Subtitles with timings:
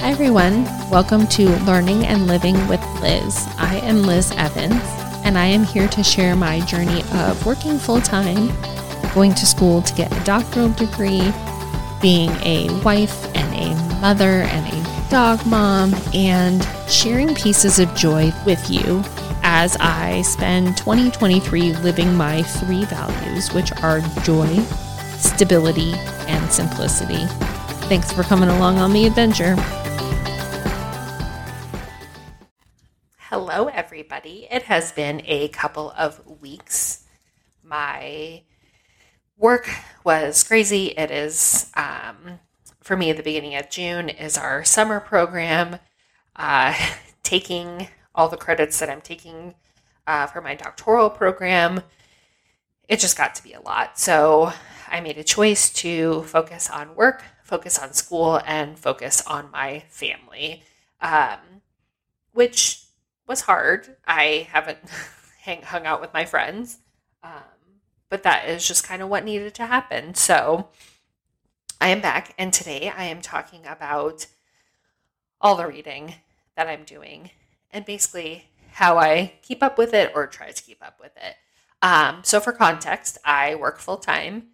[0.00, 0.64] Hi, everyone.
[0.90, 3.48] Welcome to Learning and Living with Liz.
[3.58, 4.80] I am Liz Evans,
[5.24, 8.52] and I am here to share my journey of working full time,
[9.12, 11.32] going to school to get a doctoral degree,
[12.00, 18.32] being a wife and a mother and a dog mom, and sharing pieces of joy
[18.46, 19.02] with you
[19.42, 24.60] as I spend 2023 living my three values, which are joy,
[25.18, 25.92] stability,
[26.28, 27.26] and simplicity.
[27.88, 29.56] Thanks for coming along on the adventure.
[33.98, 34.46] Everybody.
[34.48, 37.04] It has been a couple of weeks.
[37.64, 38.44] My
[39.36, 39.68] work
[40.04, 40.90] was crazy.
[40.96, 42.38] It is, um,
[42.80, 45.80] for me, the beginning of June is our summer program.
[46.36, 46.76] Uh,
[47.24, 49.56] taking all the credits that I'm taking
[50.06, 51.82] uh, for my doctoral program,
[52.88, 53.98] it just got to be a lot.
[53.98, 54.52] So
[54.86, 59.82] I made a choice to focus on work, focus on school, and focus on my
[59.88, 60.62] family,
[61.00, 61.38] um,
[62.30, 62.84] which
[63.28, 63.96] was hard.
[64.06, 64.78] I haven't
[65.42, 66.78] hang, hung out with my friends,
[67.22, 67.32] um,
[68.08, 70.14] but that is just kind of what needed to happen.
[70.14, 70.70] So
[71.80, 74.26] I am back, and today I am talking about
[75.40, 76.14] all the reading
[76.56, 77.30] that I'm doing
[77.70, 81.36] and basically how I keep up with it or try to keep up with it.
[81.80, 84.48] Um, so, for context, I work full time.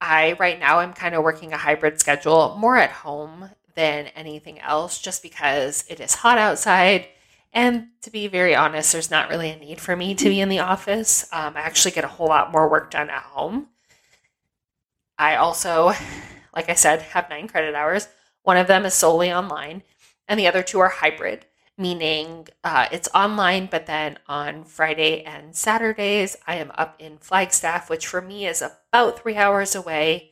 [0.00, 4.58] I right now I'm kind of working a hybrid schedule, more at home than anything
[4.60, 7.08] else, just because it is hot outside
[7.52, 10.48] and to be very honest, there's not really a need for me to be in
[10.48, 11.24] the office.
[11.32, 13.68] Um, I actually get a whole lot more work done at home.
[15.18, 15.92] I also,
[16.54, 18.08] like I said, have nine credit hours.
[18.42, 19.82] One of them is solely online,
[20.28, 21.44] and the other two are hybrid,
[21.76, 27.90] meaning uh, it's online, but then on Friday and Saturdays, I am up in Flagstaff,
[27.90, 30.30] which for me is about three hours away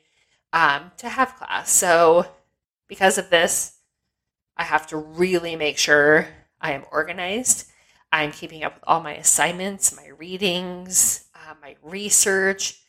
[0.53, 1.71] um, to have class.
[1.71, 2.27] So,
[2.87, 3.75] because of this,
[4.57, 6.29] I have to really make sure
[6.61, 7.69] I am organized.
[8.11, 12.81] I'm keeping up with all my assignments, my readings, uh, my research.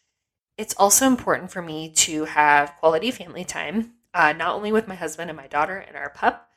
[0.57, 4.95] It's also important for me to have quality family time, uh, not only with my
[4.95, 6.49] husband and my daughter and our pup,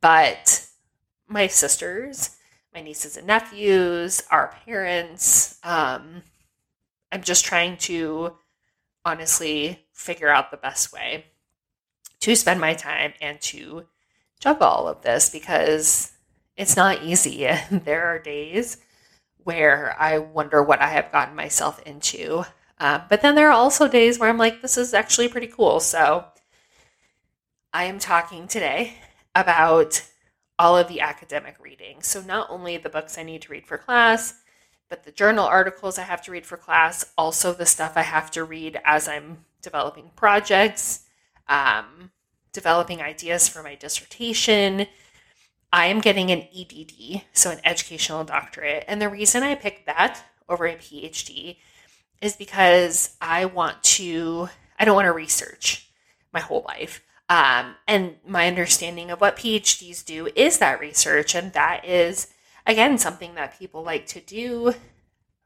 [0.00, 0.66] but
[1.26, 2.36] my sisters,
[2.74, 5.58] my nieces and nephews, our parents.
[5.62, 6.22] Um,
[7.12, 8.36] I'm just trying to
[9.04, 11.26] honestly figure out the best way
[12.20, 13.84] to spend my time and to
[14.40, 16.13] juggle all of this because
[16.56, 17.48] it's not easy.
[17.70, 18.78] there are days
[19.42, 22.44] where I wonder what I have gotten myself into.
[22.78, 25.80] Uh, but then there are also days where I'm like, this is actually pretty cool.
[25.80, 26.24] So
[27.72, 28.94] I am talking today
[29.34, 30.02] about
[30.58, 32.02] all of the academic reading.
[32.02, 34.34] So not only the books I need to read for class,
[34.88, 38.30] but the journal articles I have to read for class, also the stuff I have
[38.32, 41.00] to read as I'm developing projects,
[41.48, 42.12] um,
[42.52, 44.86] developing ideas for my dissertation,
[45.74, 48.84] I am getting an EDD, so an educational doctorate.
[48.86, 51.56] And the reason I picked that over a PhD
[52.22, 55.90] is because I want to, I don't want to research
[56.32, 57.02] my whole life.
[57.28, 61.34] Um, and my understanding of what PhDs do is that research.
[61.34, 62.28] And that is,
[62.68, 64.74] again, something that people like to do.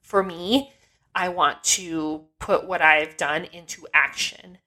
[0.03, 0.73] For me,
[1.15, 4.59] I want to put what I've done into action.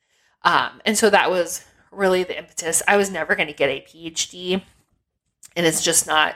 [0.42, 2.82] Um, and so that was really the impetus.
[2.88, 4.64] I was never going to get a PhD
[5.56, 6.36] and it's just not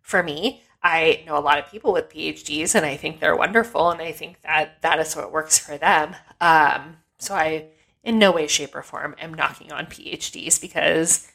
[0.00, 0.62] for me.
[0.82, 4.12] I know a lot of people with PhDs, and I think they're wonderful, and I
[4.12, 6.16] think that that is what works for them.
[6.40, 7.66] Um, so I,
[8.02, 11.30] in no way, shape, or form, am knocking on PhDs because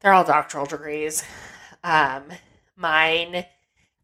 [0.00, 1.22] they're all doctoral degrees.
[1.84, 2.24] Um,
[2.76, 3.46] mine,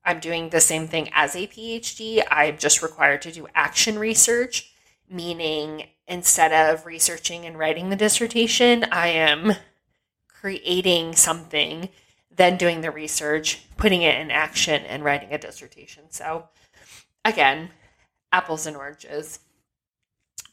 [0.05, 2.23] I'm doing the same thing as a PhD.
[2.31, 4.73] I'm just required to do action research,
[5.11, 9.55] meaning instead of researching and writing the dissertation, I am
[10.29, 11.89] creating something
[12.35, 16.05] then doing the research, putting it in action, and writing a dissertation.
[16.11, 16.49] So,
[17.25, 17.71] again,
[18.33, 19.41] apples and oranges.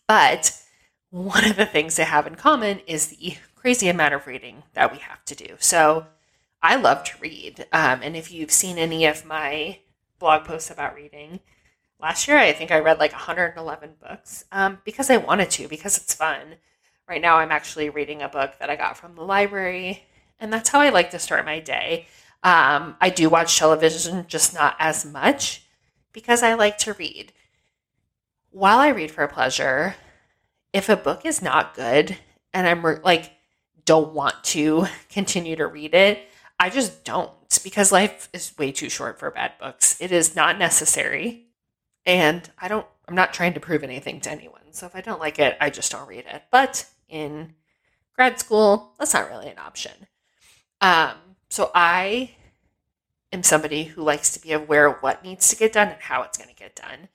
[0.08, 0.62] But
[1.10, 4.92] one of the things they have in common is the crazy amount of reading that
[4.92, 5.56] we have to do.
[5.60, 6.08] So,
[6.62, 7.68] I love to read.
[7.72, 9.80] Um, and if you've seen any of my
[10.20, 11.40] blog posts about reading,
[12.00, 15.98] last year I think I read like 111 books um, because I wanted to, because
[15.98, 16.56] it's fun.
[17.08, 20.04] Right now, I'm actually reading a book that I got from the library
[20.40, 22.08] and that's how I like to start my day.
[22.44, 25.64] Um, I do watch television, just not as much
[26.14, 27.34] because I like to read.
[28.52, 29.96] While I read for pleasure,
[30.74, 32.18] if a book is not good
[32.54, 33.32] and I'm like,
[33.86, 36.20] don't want to continue to read it,
[36.60, 37.32] I just don't
[37.64, 40.00] because life is way too short for bad books.
[40.02, 41.46] It is not necessary.
[42.06, 44.62] And I don't, I'm not trying to prove anything to anyone.
[44.72, 46.44] So if I don't like it, I just don't read it.
[46.52, 47.54] But in
[48.16, 50.08] grad school, that's not really an option.
[50.82, 51.14] Um,
[51.50, 52.32] so I
[53.32, 56.24] am somebody who likes to be aware of what needs to get done and how
[56.24, 57.10] it's going to get done.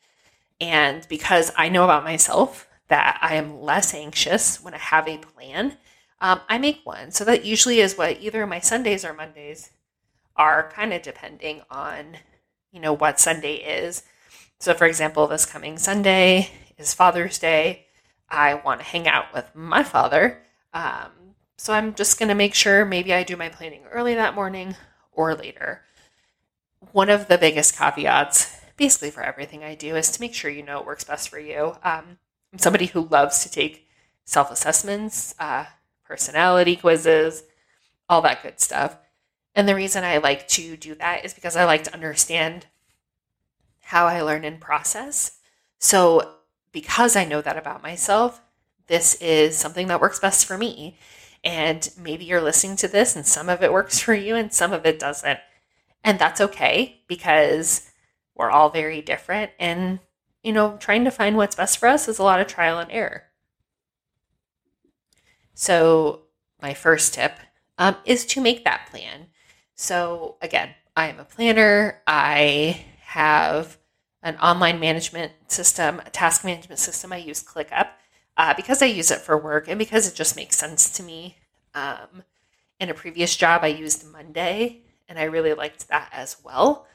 [0.61, 5.19] And because I know about myself that I am less anxious when I have a
[5.19, 5.77] plan,
[6.21, 7.11] um, I make one.
[7.11, 9.71] So that usually is what either my Sundays or Mondays
[10.37, 12.17] are, kind of depending on,
[12.71, 14.05] you know, what Sunday is.
[14.61, 17.87] So, for example, this coming Sunday is Father's Day.
[18.29, 20.43] I want to hang out with my father.
[20.73, 21.11] Um,
[21.63, 24.75] so I'm just going to make sure maybe I do my planning early that morning
[25.13, 25.83] or later.
[26.91, 30.65] One of the biggest caveats, basically for everything I do, is to make sure you
[30.65, 31.77] know what works best for you.
[31.85, 32.19] Um,
[32.53, 33.87] I'm somebody who loves to take
[34.25, 35.67] self assessments, uh,
[36.05, 37.45] personality quizzes,
[38.09, 38.97] all that good stuff.
[39.55, 42.67] And the reason I like to do that is because I like to understand
[43.83, 45.39] how I learn and process.
[45.79, 46.39] So,
[46.73, 48.41] because I know that about myself,
[48.89, 50.99] this is something that works best for me.
[51.45, 54.73] And maybe you're listening to this and some of it works for you and some
[54.73, 55.41] of it doesn't.
[56.05, 57.91] And that's okay because
[58.35, 59.53] we're all very different.
[59.59, 60.01] And,
[60.43, 62.91] you know, trying to find what's best for us is a lot of trial and
[62.91, 63.25] error.
[65.55, 66.23] So,
[66.61, 67.39] my first tip
[67.79, 69.27] um, is to make that plan.
[69.75, 72.01] So, again, I am a planner.
[72.07, 73.79] I have
[74.23, 77.13] an online management system, a task management system.
[77.13, 77.89] I use ClickUp
[78.37, 81.37] uh, because I use it for work and because it just makes sense to me.
[81.75, 82.23] Um,
[82.81, 86.87] in a previous job, I used Monday and I really liked that as well.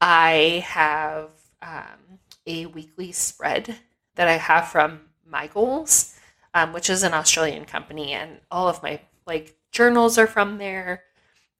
[0.00, 1.30] I have
[1.62, 3.76] um, a weekly spread
[4.14, 6.16] that I have from MiGoals,
[6.54, 11.04] um, which is an Australian company, and all of my like journals are from there.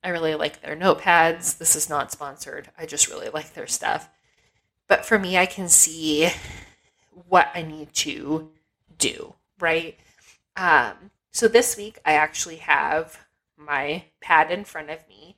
[0.02, 1.58] I really like their notepads.
[1.58, 2.70] This is not sponsored.
[2.78, 4.08] I just really like their stuff.
[4.88, 6.30] But for me, I can see
[7.28, 8.50] what I need to
[9.00, 9.98] do, right?
[10.56, 13.18] Um, so this week, I actually have
[13.56, 15.36] my pad in front of me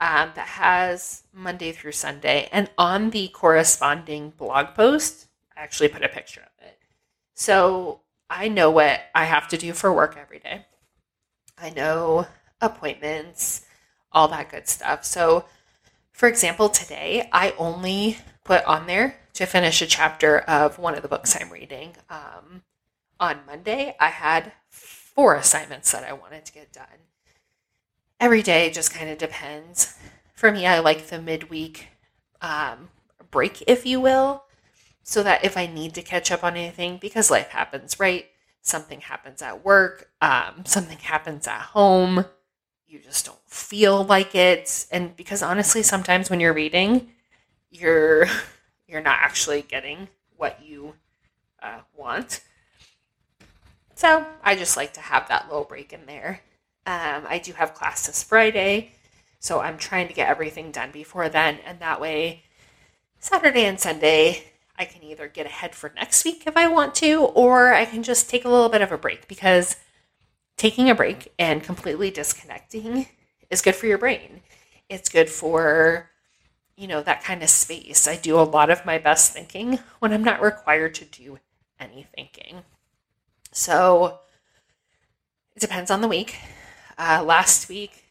[0.00, 2.48] um, that has Monday through Sunday.
[2.52, 6.78] And on the corresponding blog post, I actually put a picture of it.
[7.34, 10.66] So I know what I have to do for work every day.
[11.58, 12.26] I know
[12.60, 13.66] appointments,
[14.12, 15.04] all that good stuff.
[15.04, 15.44] So,
[16.12, 21.02] for example, today I only put on there to finish a chapter of one of
[21.02, 21.94] the books I'm reading.
[22.08, 22.62] Um,
[23.20, 26.86] on Monday, I had four assignments that I wanted to get done.
[28.18, 29.96] Every day just kind of depends.
[30.34, 31.88] For me, I like the midweek
[32.40, 32.88] um,
[33.30, 34.44] break, if you will,
[35.02, 38.26] so that if I need to catch up on anything, because life happens, right?
[38.62, 42.24] Something happens at work, um, something happens at home,
[42.86, 44.86] you just don't feel like it.
[44.90, 47.12] And because honestly, sometimes when you're reading,
[47.70, 48.26] you're
[48.88, 50.94] you're not actually getting what you
[51.62, 52.40] uh, want.
[54.00, 56.40] So I just like to have that little break in there.
[56.86, 58.92] Um, I do have class this Friday,
[59.40, 62.44] so I'm trying to get everything done before then, and that way,
[63.18, 64.44] Saturday and Sunday,
[64.78, 68.02] I can either get ahead for next week if I want to, or I can
[68.02, 69.76] just take a little bit of a break because
[70.56, 73.06] taking a break and completely disconnecting
[73.50, 74.40] is good for your brain.
[74.88, 76.08] It's good for,
[76.74, 78.08] you know, that kind of space.
[78.08, 81.38] I do a lot of my best thinking when I'm not required to do
[81.78, 82.62] any thinking.
[83.52, 84.20] So
[85.54, 86.38] it depends on the week.
[86.98, 88.04] Uh, last week,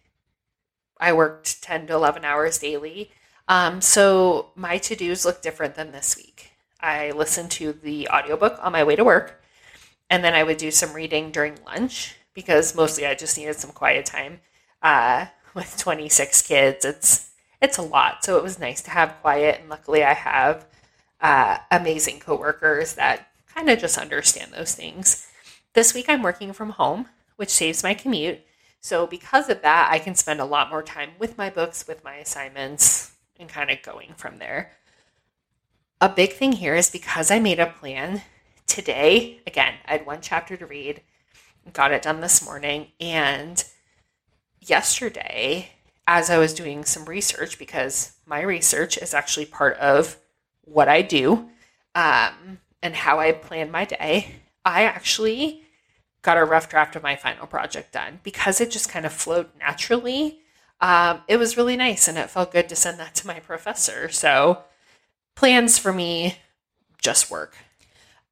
[1.00, 3.12] I worked 10 to 11 hours daily.
[3.48, 6.52] Um, so my to dos look different than this week.
[6.82, 9.42] I listened to the audiobook on my way to work,
[10.10, 13.72] and then I would do some reading during lunch because mostly I just needed some
[13.72, 14.40] quiet time.
[14.82, 17.32] Uh, with 26 kids, it's
[17.62, 18.24] it's a lot.
[18.24, 20.66] So it was nice to have quiet, and luckily I have
[21.20, 25.28] uh, amazing coworkers that kind of just understand those things.
[25.74, 28.40] This week I'm working from home, which saves my commute.
[28.82, 32.04] So, because of that, I can spend a lot more time with my books, with
[32.04, 34.72] my assignments, and kind of going from there.
[36.02, 38.22] A big thing here is because I made a plan
[38.66, 41.02] today, again, I had one chapter to read,
[41.74, 43.64] got it done this morning, and
[44.62, 45.72] yesterday,
[46.08, 50.18] as I was doing some research, because my research is actually part of
[50.62, 51.50] what I do
[51.96, 54.36] um, and how I plan my day,
[54.66, 55.64] I actually
[56.22, 59.50] got a rough draft of my final project done because it just kind of flowed
[59.58, 60.40] naturally.
[60.82, 64.10] Um, it was really nice and it felt good to send that to my professor.
[64.10, 64.64] So,
[65.36, 66.38] plans for me
[67.02, 67.56] just work.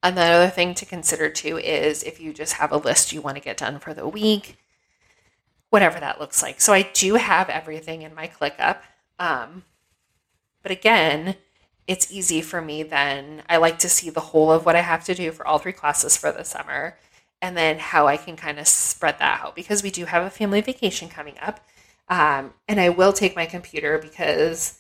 [0.04, 3.44] Another thing to consider too is if you just have a list you want to
[3.44, 4.58] get done for the week,
[5.70, 6.62] whatever that looks like.
[6.62, 8.80] So, I do have everything in my ClickUp.
[9.20, 9.64] Um,
[10.62, 11.36] but again,
[11.88, 13.44] it's easy for me then.
[13.50, 15.72] I like to see the whole of what I have to do for all three
[15.74, 16.98] classes for the summer.
[17.42, 20.30] and then how I can kind of spread that out because we do have a
[20.30, 21.60] family vacation coming up.
[22.10, 24.80] Um, and I will take my computer because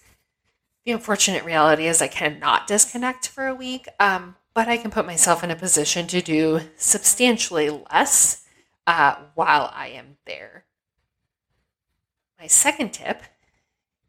[0.85, 5.05] the unfortunate reality is I cannot disconnect for a week, um, but I can put
[5.05, 8.45] myself in a position to do substantially less
[8.87, 10.63] uh, while I am there.
[12.39, 13.21] My second tip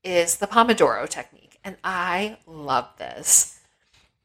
[0.05, 3.61] is the Pomodoro technique, and I love this.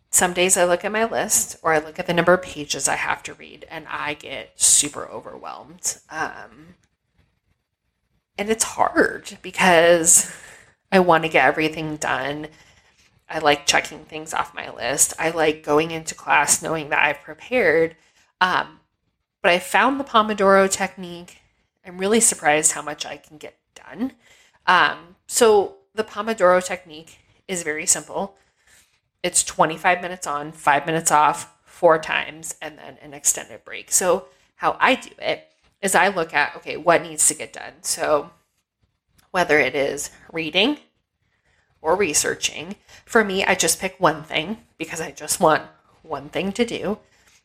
[0.10, 2.88] Some days I look at my list or I look at the number of pages
[2.88, 5.98] I have to read, and I get super overwhelmed.
[6.10, 6.76] Um,
[8.38, 10.32] and it's hard because
[10.92, 12.48] I want to get everything done.
[13.28, 15.14] I like checking things off my list.
[15.18, 17.96] I like going into class knowing that I've prepared.
[18.40, 18.80] Um,
[19.42, 21.40] but I found the Pomodoro technique.
[21.86, 24.14] I'm really surprised how much I can get done.
[24.68, 28.38] Um, so, the Pomodoro technique is very simple
[29.24, 33.92] it's 25 minutes on, five minutes off, four times, and then an extended break.
[33.92, 35.50] So, how I do it
[35.82, 37.74] is I look at, okay, what needs to get done?
[37.82, 38.32] So,
[39.32, 40.78] whether it is reading
[41.82, 45.64] or researching, for me, I just pick one thing because I just want
[46.04, 47.00] one thing to do.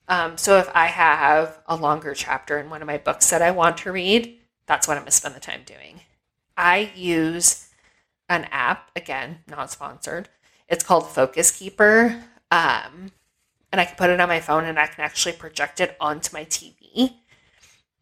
[0.09, 3.53] Um, so, if I have a longer chapter in one of my books that I
[3.53, 4.37] want to read,
[4.67, 6.01] that's what I'm going to spend the time doing.
[6.57, 7.68] I use
[8.29, 10.29] an app, again, not sponsored,
[10.69, 12.23] it's called Focus Keeper.
[12.51, 13.13] Um,
[13.71, 16.33] and I can put it on my phone and I can actually project it onto
[16.33, 17.15] my TV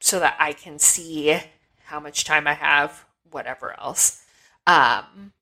[0.01, 1.39] so that I can see
[1.85, 4.25] how much time I have, whatever else.
[4.67, 5.33] Um,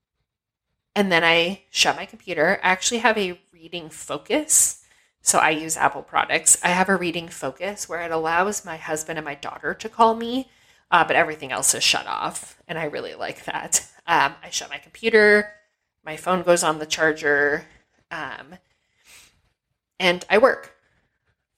[0.94, 2.60] and then I shut my computer.
[2.62, 4.84] I actually have a reading focus.
[5.22, 6.58] So I use Apple products.
[6.62, 10.14] I have a reading focus where it allows my husband and my daughter to call
[10.14, 10.50] me,
[10.90, 12.62] uh, but everything else is shut off.
[12.68, 13.88] And I really like that.
[14.06, 15.52] Um, I shut my computer,
[16.04, 17.64] my phone goes on the charger,
[18.10, 18.58] um,
[19.98, 20.74] and I work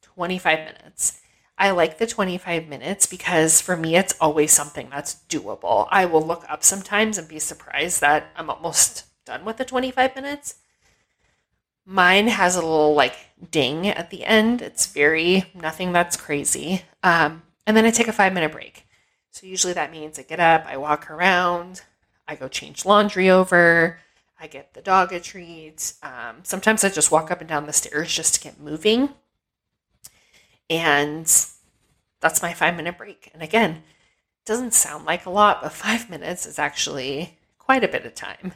[0.02, 1.20] 25 minutes.
[1.58, 5.88] I like the 25 minutes because for me, it's always something that's doable.
[5.90, 10.14] I will look up sometimes and be surprised that I'm almost done with the 25
[10.14, 10.56] minutes.
[11.86, 13.16] Mine has a little like
[13.50, 14.60] ding at the end.
[14.60, 16.82] It's very nothing that's crazy.
[17.02, 18.86] Um, and then I take a five minute break.
[19.30, 21.82] So usually that means I get up, I walk around,
[22.28, 23.99] I go change laundry over,
[24.38, 25.95] I get the dog a treat.
[26.02, 29.11] Um, sometimes I just walk up and down the stairs just to get moving.
[30.68, 31.25] And
[32.21, 33.30] that's my five minute break.
[33.33, 37.88] And again, it doesn't sound like a lot, but five minutes is actually quite a
[37.88, 38.52] bit of time.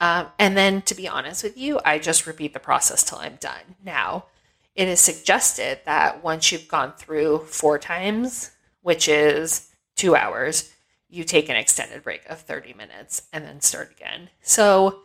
[0.00, 3.36] Um, and then to be honest with you, I just repeat the process till I'm
[3.36, 3.76] done.
[3.84, 4.26] Now,
[4.74, 8.50] it is suggested that once you've gone through four times,
[8.82, 10.72] which is two hours,
[11.10, 14.30] you take an extended break of 30 minutes and then start again.
[14.42, 15.00] So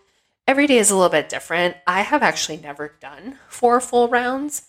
[0.47, 1.75] every day is a little bit different.
[1.87, 4.67] I have actually never done four full rounds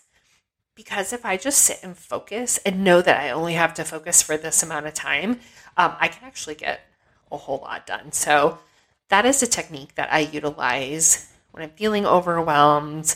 [0.75, 4.21] because if I just sit and focus and know that I only have to focus
[4.21, 5.39] for this amount of time,
[5.77, 6.81] um, I can actually get
[7.31, 8.11] a whole lot done.
[8.11, 8.59] So
[9.09, 13.15] that is a technique that I utilize when I'm feeling overwhelmed,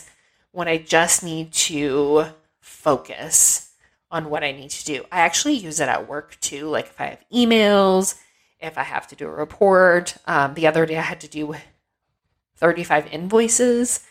[0.51, 2.25] when I just need to
[2.59, 3.70] focus
[4.11, 5.05] on what I need to do.
[5.11, 6.67] I actually use it at work too.
[6.67, 8.19] Like if I have emails,
[8.59, 10.17] if I have to do a report.
[10.25, 11.55] Um, the other day I had to do
[12.57, 14.01] 35 invoices.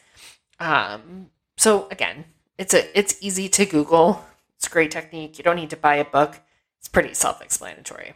[0.59, 2.25] Um, so again,
[2.59, 4.25] it's a it's easy to Google.
[4.57, 5.39] It's a great technique.
[5.39, 6.41] You don't need to buy a book.
[6.79, 8.15] It's pretty self-explanatory.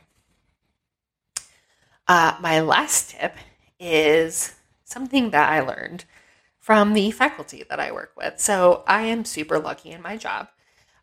[2.07, 3.37] Uh, my last tip
[3.79, 6.05] is something that I learned
[6.59, 8.41] from the faculty that I work with.
[8.41, 10.49] So I am super lucky in my job.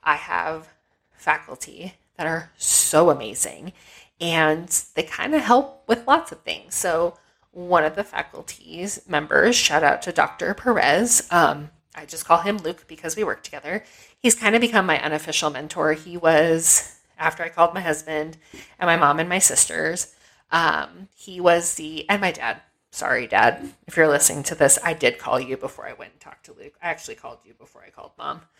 [0.03, 0.69] I have
[1.13, 3.73] faculty that are so amazing
[4.19, 6.75] and they kind of help with lots of things.
[6.75, 7.17] So,
[7.53, 10.53] one of the faculty's members, shout out to Dr.
[10.53, 13.83] Perez, um, I just call him Luke because we work together.
[14.17, 15.93] He's kind of become my unofficial mentor.
[15.93, 18.37] He was, after I called my husband
[18.79, 20.13] and my mom and my sisters,
[20.51, 22.61] um, he was the, and my dad.
[22.93, 26.19] Sorry, dad, if you're listening to this, I did call you before I went and
[26.19, 26.73] talked to Luke.
[26.83, 28.41] I actually called you before I called mom.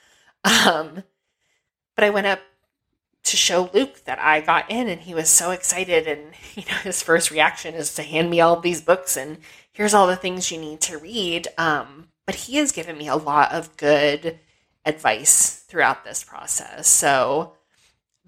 [0.43, 1.03] Um,
[1.95, 2.39] but I went up
[3.23, 6.77] to show Luke that I got in and he was so excited and you know
[6.77, 9.37] his first reaction is to hand me all these books and
[9.71, 11.47] here's all the things you need to read.
[11.57, 14.39] Um, but he has given me a lot of good
[14.85, 16.87] advice throughout this process.
[16.87, 17.53] So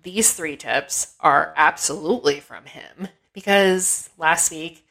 [0.01, 4.85] these three tips are absolutely from him because last week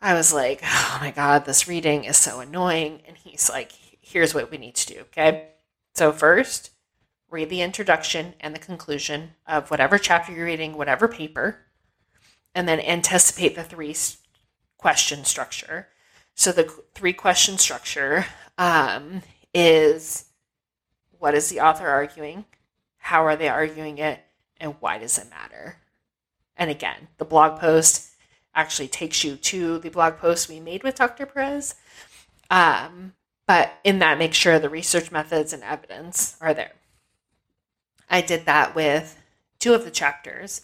[0.00, 3.02] I was like oh my god this reading is so annoying.
[3.06, 5.48] And he's like here's what we need to do okay?
[5.94, 6.71] So first
[7.32, 11.58] read the introduction and the conclusion of whatever chapter you're reading, whatever paper,
[12.54, 13.96] and then anticipate the three
[14.76, 15.88] question structure.
[16.34, 18.26] So the three question structure
[18.58, 19.22] um,
[19.52, 20.26] is
[21.18, 22.44] what is the author arguing?
[23.02, 24.20] how are they arguing it,
[24.60, 25.76] and why does it matter?
[26.56, 28.10] And again, the blog post
[28.54, 31.26] actually takes you to the blog post we made with Dr.
[31.26, 31.74] Perez.
[32.48, 33.14] Um,
[33.46, 36.72] but in that, make sure the research methods and evidence are there.
[38.08, 39.20] I did that with
[39.58, 40.62] two of the chapters.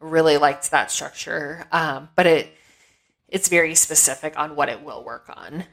[0.00, 2.56] Really liked that structure, um, but it
[3.28, 5.64] it's very specific on what it will work on.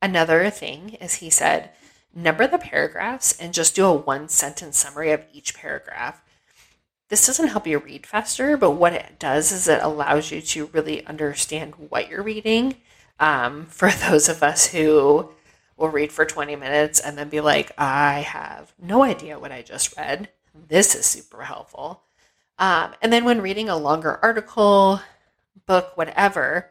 [0.00, 1.70] Another thing is he said,
[2.14, 6.22] number the paragraphs and just do a one sentence summary of each paragraph.
[7.08, 10.66] This doesn't help you read faster, but what it does is it allows you to
[10.66, 12.76] really understand what you're reading.
[13.18, 15.30] Um, for those of us who
[15.76, 19.62] will read for 20 minutes and then be like, I have no idea what I
[19.62, 20.30] just read.
[20.54, 22.02] This is super helpful.
[22.58, 25.00] Um, and then when reading a longer article,
[25.66, 26.70] book, whatever,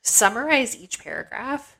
[0.00, 1.76] summarize each paragraph,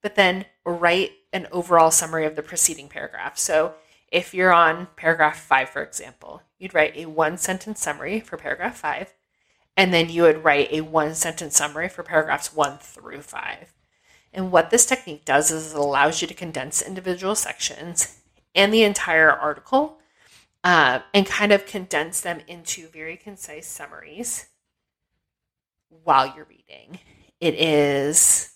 [0.00, 3.38] but then write an overall summary of the preceding paragraph.
[3.38, 3.74] So
[4.10, 8.78] if you're on paragraph five, for example, you'd write a one sentence summary for paragraph
[8.78, 9.14] five,
[9.76, 13.72] and then you would write a one sentence summary for paragraphs one through five.
[14.32, 18.18] And what this technique does is it allows you to condense individual sections
[18.54, 19.98] and the entire article
[20.64, 24.46] uh, and kind of condense them into very concise summaries
[26.04, 26.98] while you're reading.
[27.40, 28.52] It is,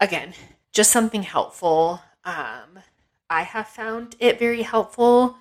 [0.00, 0.32] again,
[0.72, 2.00] just something helpful.
[2.24, 2.80] Um,
[3.28, 5.36] I have found it very helpful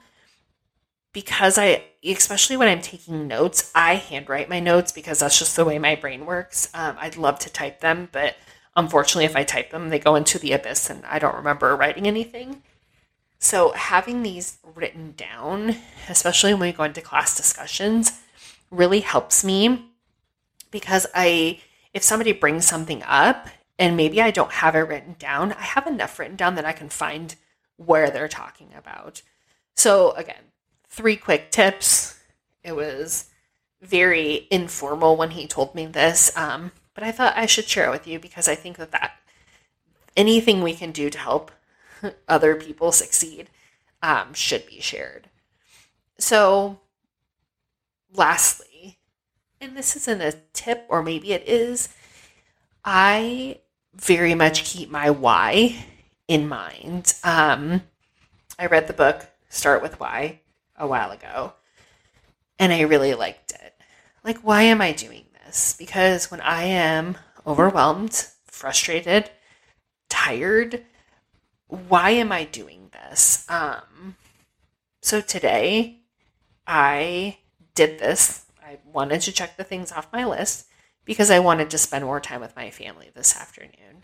[1.13, 5.63] because I, especially when I'm taking notes, I handwrite my notes because that's just the
[5.63, 6.69] way my brain works.
[6.73, 8.35] Um, I'd love to type them, but
[8.75, 12.07] unfortunately, if I type them, they go into the abyss and I don't remember writing
[12.07, 12.61] anything.
[13.39, 15.75] So, having these written down,
[16.09, 18.21] especially when we go into class discussions,
[18.71, 19.85] really helps me
[20.71, 21.59] because I,
[21.93, 25.85] if somebody brings something up and maybe I don't have it written down, I have
[25.85, 27.35] enough written down that I can find
[27.77, 29.21] where they're talking about.
[29.75, 30.51] So, again,
[30.87, 32.17] three quick tips.
[32.63, 33.25] It was
[33.81, 37.91] very informal when he told me this, um, but I thought I should share it
[37.91, 39.19] with you because I think that that
[40.17, 41.51] anything we can do to help
[42.27, 43.49] other people succeed
[44.01, 45.29] um, should be shared.
[46.17, 46.79] So,
[48.13, 48.97] lastly,
[49.59, 51.89] and this isn't a tip, or maybe it is,
[52.83, 53.59] I
[53.93, 55.85] very much keep my why
[56.27, 57.13] in mind.
[57.23, 57.81] Um,
[58.57, 60.39] I read the book Start with Why
[60.77, 61.53] a while ago,
[62.57, 63.73] and I really liked it.
[64.23, 65.75] Like, why am I doing this?
[65.77, 69.29] Because when I am overwhelmed, frustrated,
[70.09, 70.83] tired,
[71.67, 73.45] why am I doing this?
[73.49, 74.15] Um,
[75.01, 75.99] so today
[76.67, 77.37] I
[77.73, 78.45] did this.
[78.63, 80.67] I wanted to check the things off my list
[81.05, 84.03] because I wanted to spend more time with my family this afternoon.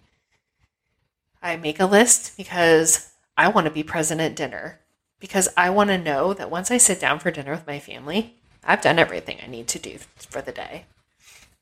[1.42, 4.80] I make a list because I want to be present at dinner
[5.20, 8.36] because I want to know that once I sit down for dinner with my family,
[8.64, 10.86] I've done everything I need to do for the day.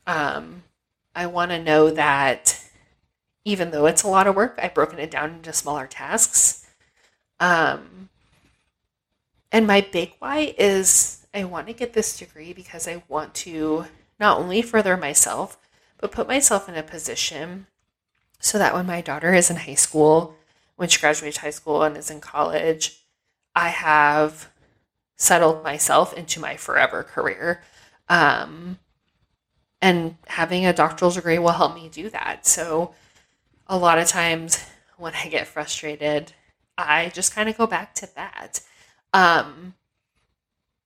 [0.09, 0.63] Um,
[1.13, 2.59] I want to know that
[3.45, 6.65] even though it's a lot of work, I've broken it down into smaller tasks.
[7.39, 8.09] Um,
[9.51, 13.85] and my big why is I want to get this degree because I want to
[14.19, 15.59] not only further myself,
[15.99, 17.67] but put myself in a position
[18.39, 20.35] so that when my daughter is in high school,
[20.75, 23.03] when she graduates high school and is in college,
[23.55, 24.49] I have
[25.17, 27.61] settled myself into my forever career.
[28.07, 28.79] Um,
[29.81, 32.45] and having a doctoral degree will help me do that.
[32.45, 32.93] So,
[33.67, 34.63] a lot of times
[34.97, 36.33] when I get frustrated,
[36.77, 38.61] I just kind of go back to that.
[39.13, 39.75] Um,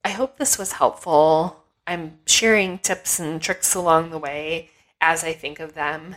[0.03, 1.63] I hope this was helpful.
[1.87, 4.69] I'm sharing tips and tricks along the way
[5.01, 6.15] as I think of them.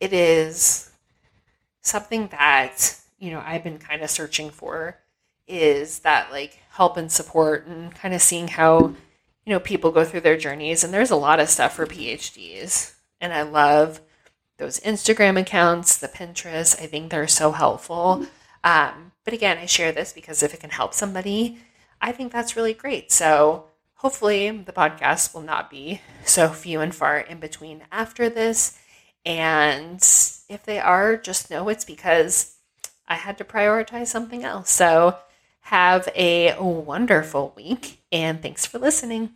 [0.00, 0.90] It is
[1.80, 4.98] something that, you know, I've been kind of searching for
[5.46, 8.94] is that like help and support and kind of seeing how,
[9.48, 10.84] you know, people go through their journeys.
[10.84, 12.92] And there's a lot of stuff for PhDs.
[13.18, 14.02] And I love
[14.58, 16.78] those Instagram accounts, the Pinterest.
[16.78, 18.26] I think they're so helpful.
[18.62, 21.60] Um, but again, I share this because if it can help somebody,
[21.98, 23.10] I think that's really great.
[23.10, 28.78] So hopefully the podcast will not be so few and far in between after this.
[29.24, 29.96] And
[30.50, 32.54] if they are, just know it's because
[33.06, 34.70] I had to prioritize something else.
[34.70, 35.16] So
[35.68, 39.30] have a wonderful week and thanks for listening.